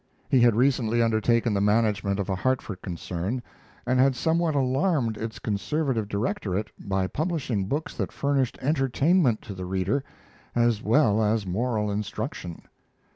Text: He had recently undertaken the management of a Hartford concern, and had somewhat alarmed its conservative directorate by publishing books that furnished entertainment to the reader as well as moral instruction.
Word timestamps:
He 0.31 0.39
had 0.39 0.55
recently 0.55 0.99
undertaken 0.99 1.53
the 1.53 1.61
management 1.61 2.19
of 2.19 2.27
a 2.27 2.33
Hartford 2.33 2.81
concern, 2.81 3.43
and 3.85 3.99
had 3.99 4.15
somewhat 4.15 4.55
alarmed 4.55 5.15
its 5.15 5.37
conservative 5.37 6.07
directorate 6.07 6.71
by 6.79 7.05
publishing 7.05 7.67
books 7.67 7.95
that 7.97 8.11
furnished 8.11 8.57
entertainment 8.63 9.43
to 9.43 9.53
the 9.53 9.65
reader 9.65 10.03
as 10.55 10.81
well 10.81 11.21
as 11.21 11.45
moral 11.45 11.91
instruction. 11.91 12.63